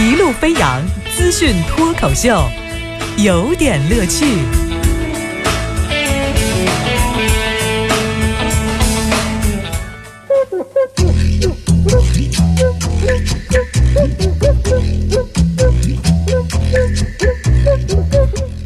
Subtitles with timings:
[0.00, 0.80] 一路飞扬
[1.14, 2.42] 资讯脱口秀，
[3.18, 4.24] 有点乐趣。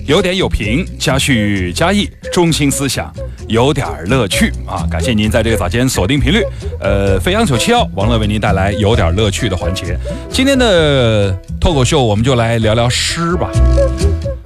[0.06, 3.12] 有点有评，加叙加意，中心思想，
[3.54, 4.84] 有点乐趣啊！
[4.90, 6.42] 感谢您在这个早间锁定频率，
[6.80, 9.96] 呃，飞扬九七幺，王乐为您带来有点乐趣的环节。
[10.28, 13.48] 今天的脱口秀，我们就来聊聊诗吧，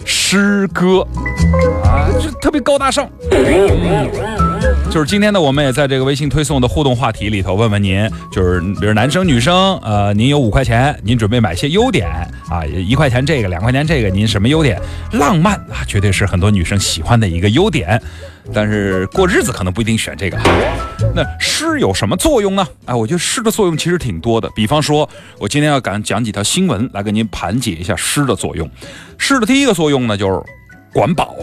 [0.05, 1.01] 诗歌
[1.83, 3.09] 啊，就特别高大上。
[4.91, 12.09] 就是今天呢，我们也在这个微信推送的互动话题里头问问您，就是比如男生女生，呃，您有五块钱，您准备买些优点
[12.49, 14.81] 啊，一块钱这个，两块钱这个，您什么优点？
[15.13, 18.01] 浪漫啊，绝对是很多女生喜欢的一个优点，
[18.53, 20.39] 但是过日子可能不一定选这个。
[21.15, 22.67] 那诗有什么作用呢？
[22.87, 24.51] 哎，我觉得诗的作用其实挺多的。
[24.55, 28.69] 比方说，我今天要讲讲几条新闻来跟您盘解一下诗的作用。
[29.19, 30.41] 诗的第一个作用呢，就是
[30.95, 31.37] 管饱。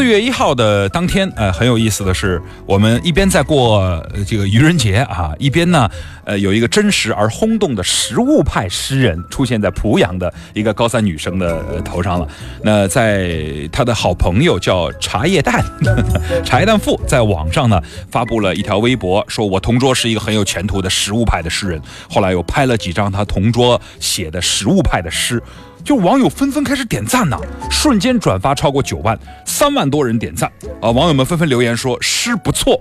[0.00, 5.90] 四月一号的当天，呃，很有意思的是，我们一边在过这个愚人节啊，一边呢，
[6.24, 12.26] 呃，有一个真实而轰动的实物派诗人出现在濮阳的一个高三女生的头上了。
[12.62, 15.62] 那在她的好朋友叫茶叶蛋，
[16.42, 17.78] 茶叶蛋父在网上呢
[18.10, 21.78] 发布了一条微博，说我同桌是一个很有前途的实物派的诗人。
[22.08, 25.42] 后来又拍了几张他同桌写的实物派的诗。
[25.84, 27.36] 就网友纷纷开始点赞呐，
[27.70, 30.50] 瞬间转发超过九万，三万多人点赞
[30.80, 30.90] 啊！
[30.90, 32.80] 网友们纷纷留言说诗不错，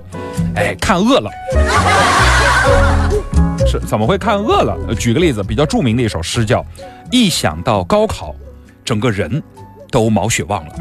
[0.56, 1.30] 哎，看饿了，
[3.66, 4.78] 是怎么会看饿了？
[4.96, 6.62] 举个例子，比较著名的一首诗叫
[7.12, 8.36] 《一想到高考，
[8.86, 9.42] 整个人
[9.90, 10.74] 都毛血旺了》。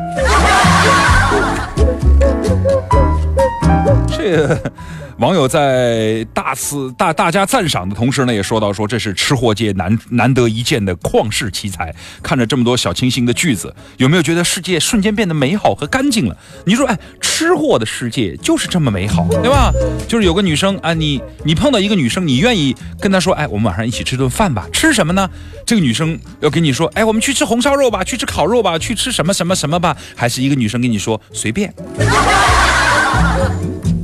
[4.36, 4.72] 这。
[5.18, 11.92] 网友在大肆大大家赞赏的同时呢，也说到说这是吃货界难难得一见的旷世奇才。
[12.22, 16.36] 看着这么多小清新的句子，有没有觉得世界瞬间变得美好和干净了？
[16.66, 19.72] 你说，哎，吃货的世界就是这么美好，对吧？
[20.06, 24.68] 就是有个女生啊，你你碰到一个女生，你愿意跟她说，哎，我们晚上一起吃顿饭吧？
[24.72, 25.28] 吃什么呢？
[25.66, 29.96] 这个女生要跟你说，哎，我们去吃红烧肉吧，去吃烤肉吧，去吃什么什么什么吧？
[30.14, 31.74] 还是一个女生跟你说随便？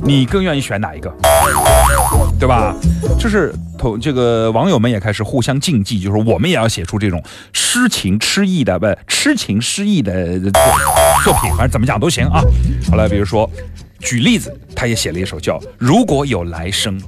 [0.05, 1.11] 你更愿意选哪一个，
[2.39, 2.75] 对吧？
[3.19, 7.21] 就是同这个网友们也开始互相竞技，就是我们也要写出这种
[7.53, 10.39] 诗情诗意的，不痴情诗意的
[11.23, 12.39] 作品，反正怎么讲都行啊。
[12.87, 13.49] 好了，比如说
[13.99, 17.01] 举例子，他也写了一首叫《如果有来生，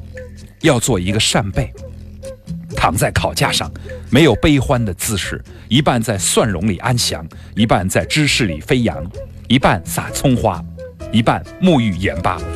[0.61, 1.71] 要做一个扇贝，
[2.75, 3.71] 躺在烤架上，
[4.09, 7.23] 没有悲欢的姿势，一半在蒜蓉里安详，
[7.55, 9.05] 一半在芝士里飞扬，
[9.47, 10.59] 一半撒葱花。
[11.11, 12.37] 一半沐浴盐巴。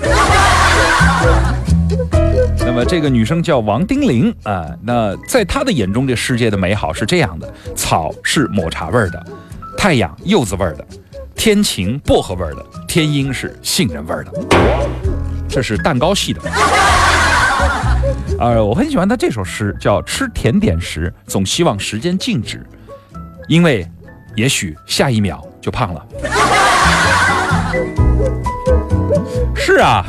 [2.60, 9.26] 那么这个女生叫王丁玲啊，那在她的眼中，这世界的美好是这样的：草是抹茶味儿的，
[9.78, 10.86] 太阳柚子味儿的，
[11.36, 14.32] 天晴薄荷味儿的，天阴是杏仁味儿的。
[15.50, 16.42] 这是蛋糕系的。
[18.40, 22.66] 呃，我很喜欢她这首诗，叫吃甜点时总希望时间静止，
[23.48, 23.86] 因为
[24.36, 26.06] 也许下一秒就胖了。
[29.56, 30.06] 是啊，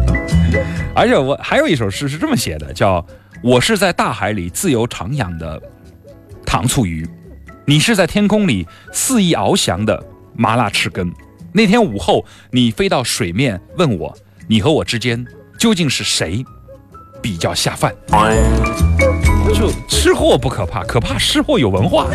[0.94, 3.04] 而且我还有一首诗是这么写的，叫
[3.42, 5.60] “我是在大海里自由徜徉的
[6.44, 7.08] 糖醋鱼，
[7.64, 10.02] 你是在天空里肆意翱翔的
[10.34, 11.12] 麻辣翅根。
[11.52, 14.16] 那天午后，你飞到水面问我，
[14.48, 15.24] 你和我之间
[15.58, 16.44] 究竟是谁
[17.20, 17.94] 比较下饭？
[19.54, 22.06] 就吃货不可怕，可怕吃货有文化。”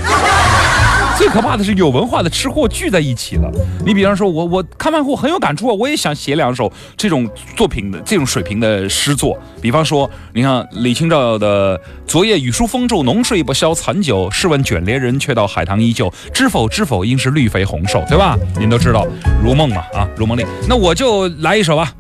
[1.18, 3.52] 最可怕的是有文化的吃货聚在一起了。
[3.84, 9.36] 你比方说，我我看完后很有感触啊，我也想写两首这种作品的这种水平的诗作。
[9.60, 16.14] 比方说，你看李清照的“昨夜雨疏风骤浓睡不消残酒，试问卷帘人，却道海棠依旧。
[16.32, 18.38] 知否知否，应是绿肥红瘦”，对吧？
[18.60, 19.04] 您都知道
[19.44, 20.46] 《如梦》嘛啊，《如梦令》。
[20.70, 21.92] 那我就来一首吧，“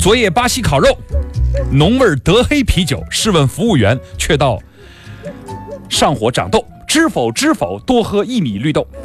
[0.00, 0.98] 昨夜巴西烤肉，
[1.70, 3.00] 浓味德黑啤酒。
[3.10, 4.58] 试问服务员，却道
[5.88, 8.86] 上火长痘。”知否知否，多喝薏米绿豆。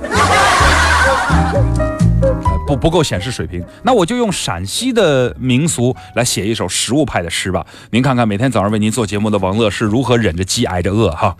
[2.67, 7.65] 不不够显示水平，那我就用陕西的民俗来写一首食物派的诗吧。
[7.89, 11.35] 您看看，每天早上为您做节目的王乐是如何忍着饥挨着饿哈。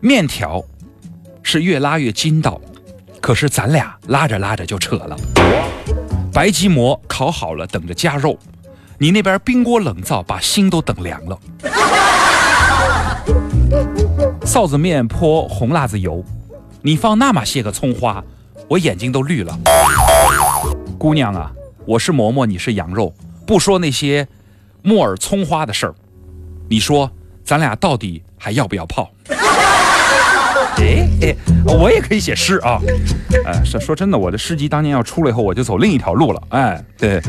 [0.00, 0.62] 面条
[1.42, 2.60] 是越拉越筋道，
[3.20, 5.16] 可是咱俩拉着拉着就扯了。
[6.32, 8.38] 白吉馍烤好了，等着加肉。
[8.98, 11.38] 你那边冰锅冷灶，把心都等凉了。
[14.48, 16.24] 臊子面泼红辣子油，
[16.80, 18.24] 你放那么些个葱花，
[18.66, 19.54] 我眼睛都绿了。
[20.98, 21.52] 姑娘啊，
[21.84, 23.12] 我是馍馍，你是羊肉，
[23.46, 24.26] 不说那些
[24.80, 25.94] 木耳葱花的事儿。
[26.66, 27.12] 你说
[27.44, 29.10] 咱俩到底还要不要泡？
[30.88, 31.36] 哎哎，
[31.66, 32.80] 我也可以写诗啊！
[33.44, 36.42] 哎，说说真的，我的诗集当年要出了以后，我就走另一条路了。
[36.48, 37.20] 哎，对，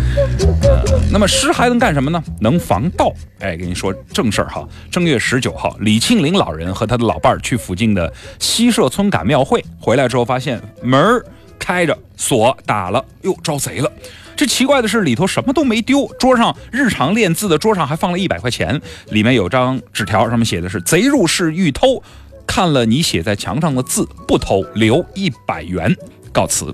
[0.63, 2.23] 呃，那么诗还能干什么呢？
[2.39, 3.11] 能防盗。
[3.39, 4.65] 哎，跟你说正事儿哈。
[4.89, 11.25] 正月十九号，李庆林老人和他的老伴儿去附近的西社村赶庙会，回来之后发现门儿
[11.57, 13.91] 开着，锁打了，哟，招贼了。
[14.37, 18.79] 这奇怪的是，里头什么都没丢，桌上日常练字的桌上还放了一百块钱，
[19.09, 22.01] 里面有张纸条，上面写的是：贼入室欲偷，
[22.49, 25.95] 看了你写在墙上的字，不偷，留一百元，
[26.33, 26.73] 告辞。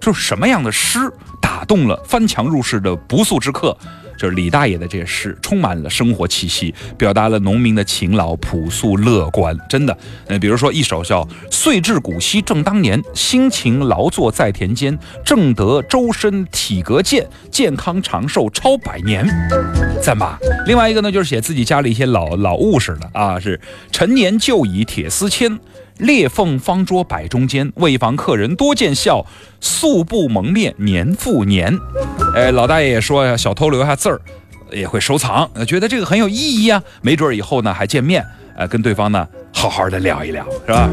[0.00, 0.98] 说什么样的诗
[1.40, 3.78] 打动了翻墙入室的不速之客？
[4.22, 9.52] 就是李大爷的这些诗，充满了生活气息，表达了农民的勤劳、朴素、乐观。
[9.68, 9.98] 真的，
[10.28, 19.26] 呃，比如说一首叫“岁至古稀正当年，辛勤劳作在田间，正得周身体格健，健康长寿超百年”，
[20.00, 20.38] 赞吧。
[20.68, 23.60] 另外一个呢，就是写自己家里一些老老物事的啊，是
[23.90, 25.58] “陈年旧椅铁丝签”。
[25.98, 29.24] 裂缝方桌摆中间，为防客人多见笑，
[29.60, 31.78] 素不蒙面年复年。
[32.34, 34.20] 哎，老大爷也说呀，小偷留下字儿
[34.70, 36.82] 也会收藏，觉得这个很有意义啊。
[37.02, 38.26] 没准以后呢还见面，
[38.56, 40.88] 呃，跟对方呢好好的聊一聊，是吧？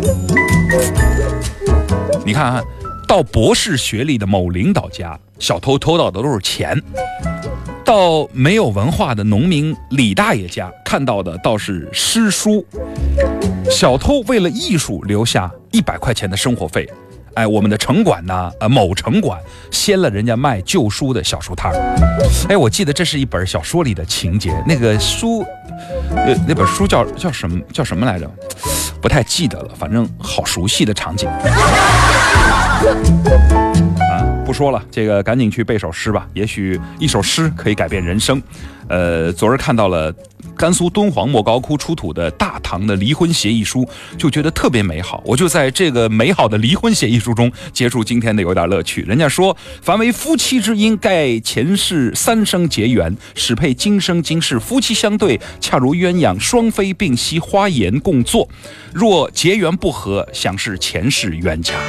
[2.25, 2.63] 你看看，
[3.07, 6.77] 到博士学历的某领导家，小偷偷到的都是钱。
[7.85, 12.63] 到没有文化的农民李大爷家看到的倒是诗书，
[13.71, 16.87] 小偷为了艺术留下一百块钱的生活费，
[17.33, 18.51] 哎，我们的城管呢？
[18.59, 19.39] 呃，某城管
[19.71, 21.75] 掀了人家卖旧书的小书摊儿，
[22.49, 25.45] 哎，我记得这是一本小说里的情节，那个书，
[26.15, 28.29] 呃，那本书叫叫什么叫什么来着？
[29.01, 31.29] 不太记得了，反正好熟悉的场景。
[34.49, 36.27] 不说了，这个赶紧去背首诗吧。
[36.33, 38.41] 也许一首诗可以改变人生。
[38.87, 40.11] 呃，昨日看到了
[40.57, 43.87] 甘肃敦煌莫高窟出土的大唐的离婚协议书，
[44.17, 45.21] 就觉得特别美好。
[45.23, 49.03] 我就在这个美好的离婚协议书中结束今天的有点乐趣。
[49.03, 58.49] 人家说，凡为夫妻之音，盖前世三生结缘，始配今生今世夫妻相对，恰如鸳鸯双飞并栖，花颜共坐。
[58.91, 61.79] 若结缘不合，想是前世冤家。